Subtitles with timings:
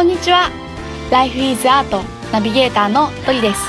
[0.00, 0.50] こんにちは。
[1.10, 2.02] Life is Art
[2.32, 3.60] ナビゲーターのドリです。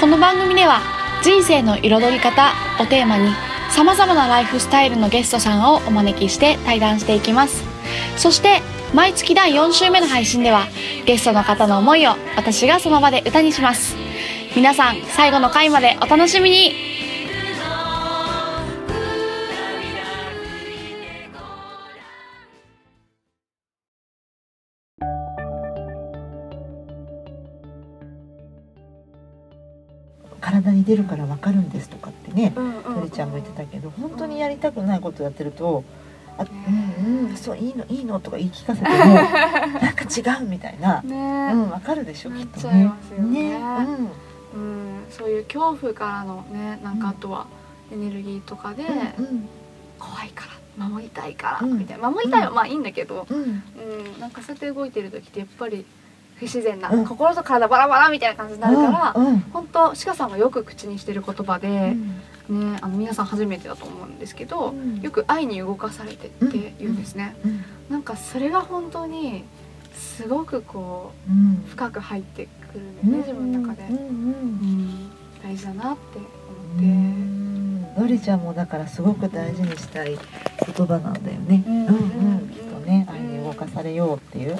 [0.00, 0.80] この番組では
[1.22, 2.50] 人生の彩り方
[2.80, 3.30] をテーマに
[3.70, 7.62] 様々なライフスタイルのゲストさんをお招きして対談していきます。
[8.16, 8.60] そして
[8.92, 10.66] 毎月第4週目の配信では
[11.06, 13.94] ゲストの方の思いを私がその場で歌にします。
[14.56, 17.01] 皆さん最後の回までお楽しみに。
[30.82, 35.84] に出るからわかるんですとかってね、うんうんとりちゃんも言ってたけど本当にやりたくないことやってると
[36.38, 38.96] 「あうんうんそういいのいいの」とか言い聞かせても
[39.80, 41.52] なんか違うみたいな、ね。
[41.54, 43.56] うんわかるでしょきっとねますよね。
[43.56, 43.60] う
[44.00, 44.10] ん。
[44.54, 47.46] うん、そういう恐怖からのねなんかあとは
[47.92, 48.82] エネルギーとかで、
[49.18, 49.48] うん
[49.98, 50.46] 怖いか
[50.78, 51.78] ら守りたいから、うん。
[51.78, 52.10] みたいな。
[52.10, 53.44] 守りたいはまあいいんだけど、うんうん。
[53.44, 55.86] うんなんかそうやって動いてる時ってやっぱり
[56.42, 57.06] 不自然な、うん。
[57.06, 62.08] 心と体バラバラみたいな感じになるから、うん本当鹿さんがよく口にしてる言葉うで、ん。
[62.48, 65.00] ね、あの皆さん初めてだと思うんですけど、うん。
[65.00, 69.44] よく愛に動かされてって言うんですね、うんなんかそれが本当に
[69.94, 71.62] すごくこうん。
[71.64, 75.10] う深く入ってくるんだよね、自分の中で、うんうんうん。
[75.42, 76.22] 大事だなってう
[76.74, 76.84] 思って。
[76.86, 77.82] ん。
[77.94, 80.18] のりちゃんもだからすごく大事にしたい
[80.74, 81.62] 言葉なんだよね。
[81.66, 81.74] うん。
[81.74, 84.56] うんうんきっとね愛に動かされようっていう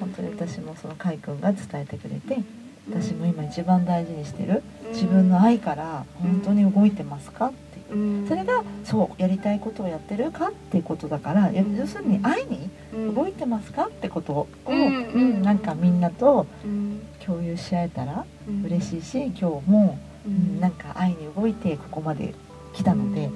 [0.00, 2.42] 本当に私もその海くんが伝えてくれて
[2.90, 7.56] 私も今一番大事にしてる自分の愛から本当に動いてますかって。
[7.78, 8.28] いううん。
[8.28, 13.14] それがそうやりたいことをやってるかっていうことだから要するに愛にうん。
[13.14, 15.42] 動いてますかってことをうんうん。
[15.42, 17.00] なんかみんなとうん。
[17.24, 18.64] 共有し合えたらうん。
[18.64, 20.60] 嬉しいし今日もううん。
[20.60, 22.34] なんか愛に動いてここまで
[22.72, 23.30] 来たので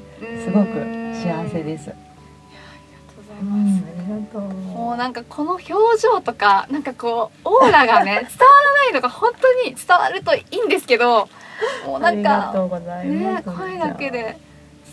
[0.45, 0.69] すごく
[1.15, 1.91] 幸せです。
[1.91, 1.99] あり
[2.93, 3.80] がとうございうんます。
[4.41, 11.29] もうなんかこの表情とかなんかこうオーラがね 伝わらないのが本当に伝わるといいんですけど
[11.87, 12.53] もうなんか
[13.05, 13.59] ねす。
[13.59, 14.39] 声だけで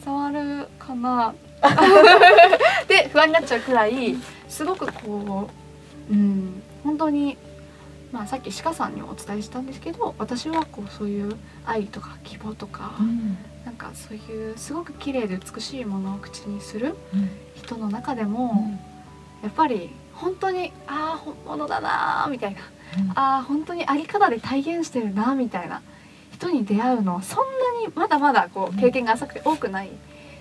[0.06, 1.34] 伝わるかな。
[2.88, 4.16] で不安になっちゃうくらい
[4.48, 5.50] すごくこ
[6.10, 7.38] ううん本当に
[8.12, 11.36] まあさっき鹿さんにもお伝えしたんですけど私はこうそういう
[11.66, 13.38] 愛とか希望とか、うん。
[13.66, 17.30] なんかそういうすごく綺麗で美しいものを口にするうん。
[17.56, 18.80] 人の中でも、
[19.44, 22.60] やっぱり本当にああ本物だなーみたいな。
[23.16, 25.82] ああ本当にあり方で体現してるなみたいな
[26.32, 29.92] 人に出会うのはそんなにまだまだこう経験が浅くて多くない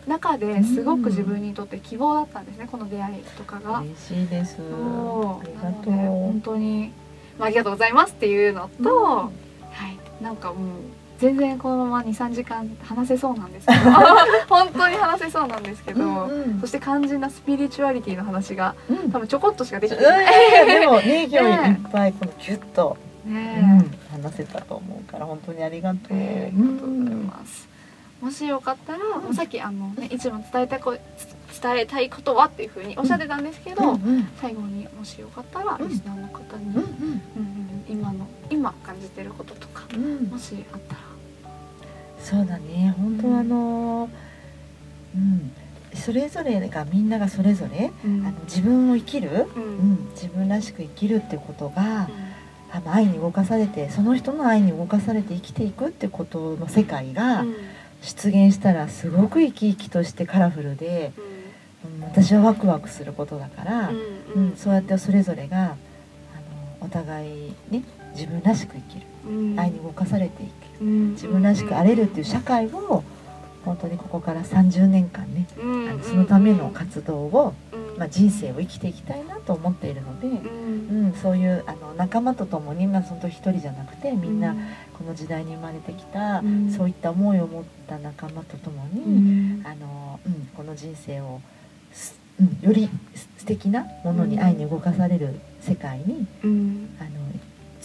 [0.06, 3.80] 中ですごく自分にとって希望だったんですねこの出会いとかが。
[3.80, 4.56] 嬉しいです。
[4.56, 5.60] そう。
[5.60, 6.92] な本当に、
[7.38, 9.14] まあ、ありがとうございますっていうのと、うん。
[9.14, 9.30] は
[10.20, 10.78] い、なんかもう
[11.18, 13.90] 全然このまま23時間話せそうなんですけど。
[14.48, 16.60] 本当に話せそうなんですけど、うんうん。
[16.60, 19.10] そして肝心なスピリチュアリティの話がうん。
[19.10, 20.00] 多分ちょこっとしかできない。
[20.00, 26.00] いやいやでもね 今日いねっぱいこのギュッと、うねんえ、話せたと思うから本当にありがとう。
[26.10, 26.52] え。
[26.54, 27.68] ーありがとうございます。
[28.20, 30.96] もしよかったら、もうさっきあのねいつも伝えたこ
[31.62, 34.28] 伝えたいことはっていうふうにおっしゃってたんですけど、うんうん。
[34.40, 35.88] 最後にもしよかったらうん。
[35.88, 36.74] リスナーの方に、うん。
[36.76, 37.55] うん
[38.66, 40.04] 今感じてることとかうん。
[40.04, 41.00] うんもしあったら。
[42.20, 42.94] そうだね。
[42.98, 44.08] 本当あの
[45.14, 45.52] うん。
[45.94, 49.92] それぞれがみんながそれぞれあの自分を生きる、ううん。
[49.94, 52.08] ん、自分らしく生きるってことが、
[52.72, 57.44] あの愛に動かされてその人の愛に動かされて生きていくってことの世界が
[58.02, 61.12] 出現したらすごく生き生きとしてカラフルで、
[61.84, 63.92] うん、私はワクワクすることだから、う
[64.40, 65.76] んそうやってそれぞれがあの
[66.80, 67.82] お互いね
[68.16, 69.06] 自分らしく生きる。
[69.56, 73.02] 愛に動かされていく自分らしくあれるっていう社会を
[73.64, 77.54] 本当にここから30年間ねあのそのための活動を、
[77.98, 84.54] まあ、人生を生きていきたいなと思っているので、うん、そういうあの仲間と共に、まあ、その一人じゃなくてみんな
[84.96, 86.70] この時代に生まれてきた、うん。
[86.70, 89.66] そういった思いを持った仲間と共に、うん。
[89.66, 91.42] あのうん、この人生を
[91.92, 96.88] す、うん、よりす素敵なものに愛に動かされる世界にうん。
[96.98, 97.10] あの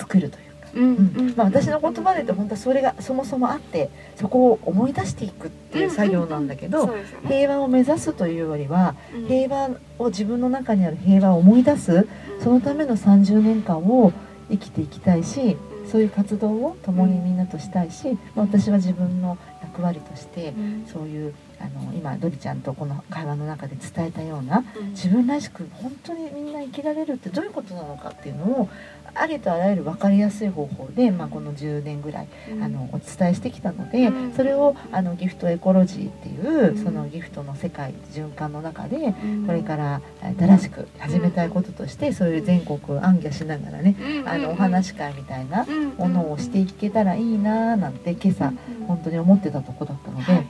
[0.02, 0.52] 作るというか。
[0.74, 1.34] うんうん。
[1.36, 9.28] まあ、私の言葉で言うと本当はそれがそもそもあってそこを思い出していくっていう作業なんだけどね平和を目指すというよりはうん。
[9.28, 9.70] 平和
[10.00, 12.08] を自分の中にある平和を思い出す
[12.42, 14.14] そのための30年間を
[14.50, 15.58] 生きていきたいし
[15.92, 20.86] そういう活動を共にみんなとしたいし、まあ、私は自分の役割としてうん。
[20.92, 24.90] そういうあの今ドリちゃんとこの会話の中で伝えたようなうん。
[24.92, 28.70] 自分らしく本当にみんな生きられるってどういうことなのかっていうのを
[29.14, 32.28] ありとあらゆる分かりやすい方法で、まあ、この10年ぐらい
[32.62, 34.34] あのお伝えしてきたので、うん。
[34.34, 36.84] それをあのギフトエコロジーっていう、うん。
[36.84, 39.46] そのギフトの世界循環の中でうん。
[39.46, 40.02] これから
[40.38, 45.66] 新しく始めたいこととしてそういう全国暗記しながらねあのお話し会みたいな
[45.98, 48.54] ものをしていけたらいいなーなんて今朝
[48.88, 50.46] 本当に思ってたとこだったので、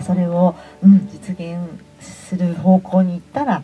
[0.00, 1.58] それを、うん、実現
[2.00, 3.62] する方向に行ったらあ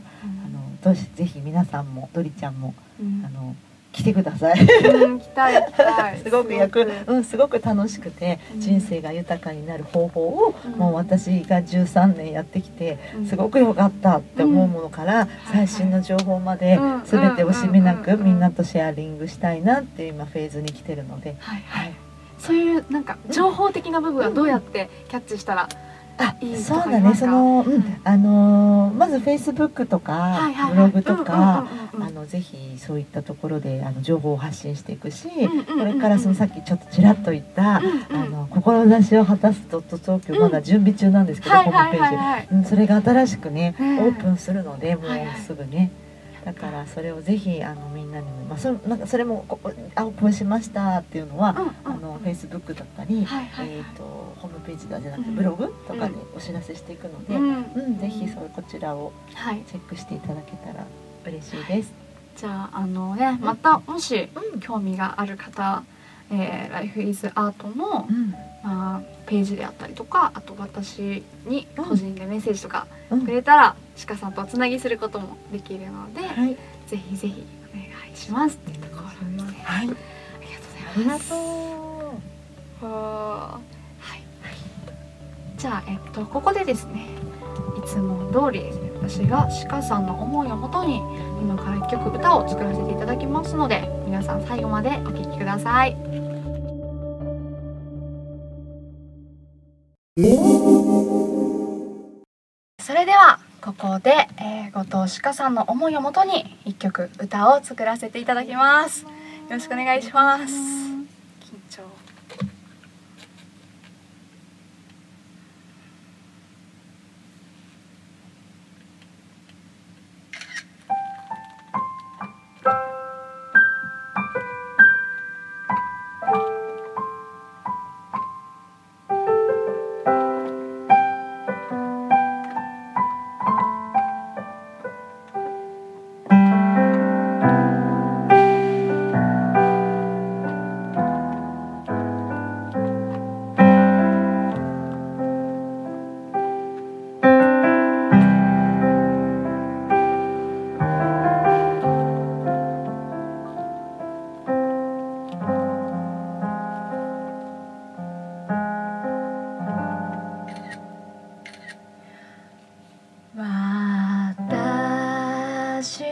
[0.88, 3.24] のぜひ皆さんもドリちゃんもうん。
[3.24, 3.54] あの
[3.94, 4.60] 来てください。
[4.60, 6.18] うん来たい来たい。
[6.24, 8.60] すごく役うん、すごく楽しくてうん。
[8.60, 10.72] 人生が豊かになる方法を、うん。
[10.72, 13.26] もう私が13年やってきてうん。
[13.26, 21.92] すごく良かったって思うものから、最新の情報までうん全て惜しみなくうんみんなとシェアリングしたいなって今フェーズに来てるので、はいははいい、
[22.38, 25.68] そういうなんか情報的な部分はどうやってキャッチしたら
[26.18, 27.80] あそうだねその、ううん。
[27.80, 31.66] ん、あのーまずフェイスブックとか、ブログとか、
[32.28, 43.98] ぜひそういったところであの情報を発信していくし、これからそのさっきちょっとちらっと言った、あの志を果たすドット東京まだ準備中なんですけど、ホームページ、うん、それが新しくね、うん。
[44.00, 45.06] オープンするのでもう
[45.44, 45.90] すぐね、
[46.44, 49.58] だからそれをぜひあのみんなにも、まあ、そなんかそれもこ
[49.94, 53.68] あオープンしましたっていうのは、うんうんあのフェイスブックだったり、はいはいはい。
[53.78, 54.02] えー、と
[54.38, 55.36] ホームページだじゃなくてうん。
[55.36, 59.62] ブログとかでお知らせしていくので、ううんんぜひそうこちらをはい。
[59.66, 60.86] チェックしていただけたら
[61.26, 61.92] 嬉しいです。
[62.36, 64.60] じゃああのねまたもしうん。
[64.60, 65.82] 興味がある方、
[66.30, 68.30] えー、Life is Art の、うん。
[68.62, 73.24] まあ、ページであったりとかあと私に個人でメッセージとかうん。
[73.26, 76.56] くれたら、鹿さんとおつなぎすることもできるので、はい、
[76.86, 79.62] ぜひぜひお願いしますっていうところですね。
[79.64, 79.94] はい、ああ
[80.40, 81.28] りがとうございます。
[82.80, 82.88] とう。
[82.88, 83.60] は
[84.16, 84.20] い。
[85.56, 87.06] じゃあえっとここでですね、
[87.78, 88.64] いつも通り
[89.00, 90.98] 私が鹿さんの思いをもとに
[91.40, 95.96] 今から一曲歌を作らせていただきますので、皆さん最後までお聴きください。
[100.16, 101.33] それでは
[103.64, 109.04] ここで、えー、後藤鹿さんの思いをもとに一曲歌を作らせていただきます。
[109.04, 109.08] よ
[109.48, 110.83] ろしくお願いします。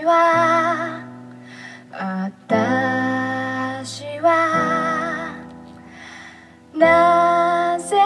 [0.04, 1.04] は
[1.92, 5.32] 私は
[6.74, 7.96] なぜ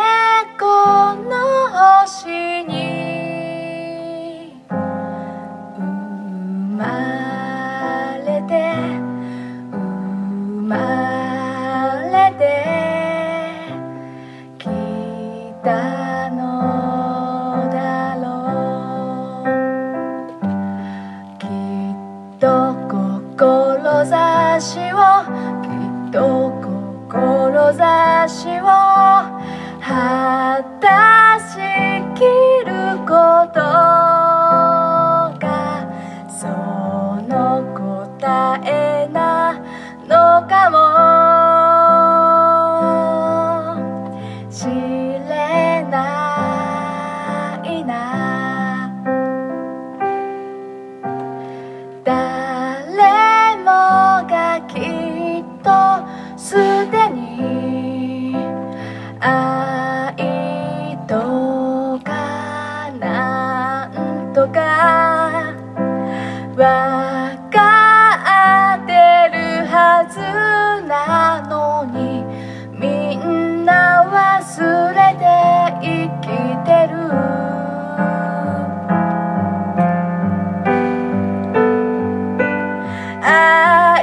[0.59, 0.67] こ
[1.31, 1.71] の
[2.05, 2.75] 星に
[4.69, 4.75] 生
[6.77, 6.85] ま
[8.27, 8.53] れて
[9.71, 9.77] 生
[10.63, 10.75] ま
[12.13, 12.43] れて
[14.59, 14.67] き
[15.65, 16.06] た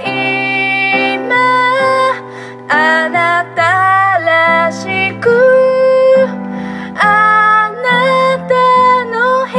[0.06, 1.32] 今
[2.70, 5.30] あなたらしく
[6.96, 7.88] あな
[8.48, 8.54] た
[9.06, 9.58] の平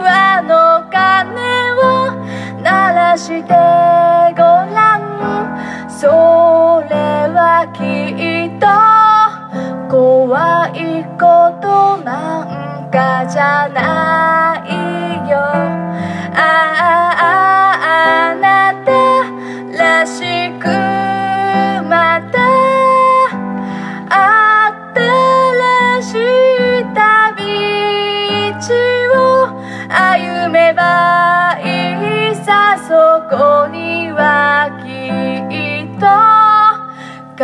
[0.00, 0.52] 和の
[0.90, 1.82] 鐘を
[2.62, 3.48] 鳴らして
[4.36, 4.42] ご
[4.74, 5.00] らん。
[5.88, 6.06] そ
[6.88, 6.92] れ
[7.28, 7.78] はき
[8.48, 8.66] っと
[9.88, 11.22] 怖いこ
[11.62, 11.64] と
[12.04, 14.13] なんかじゃない。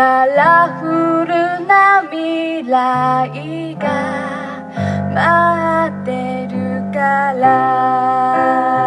[0.01, 3.85] カラフルな未来が
[5.13, 8.80] 待ってるから。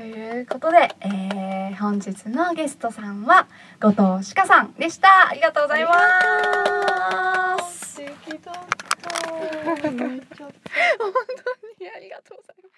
[0.00, 3.46] ということで、えー、本日のゲストさんは
[3.80, 5.28] 後藤歯科さんでした。
[5.28, 7.96] ありがとうございます。
[7.96, 9.10] 素敵だった。
[9.68, 10.00] 本当に
[11.94, 12.70] ありがとうございま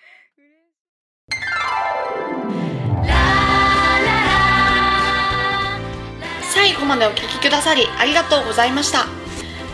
[6.40, 6.52] す。
[6.52, 9.06] 最後までお聞きくださりありがとうございました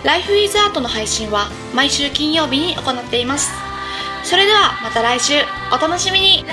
[0.04, 3.50] ライフイズアートの配信は毎週金曜日に行っています。
[4.22, 5.32] それではまた来週。
[5.72, 6.44] お楽しみに。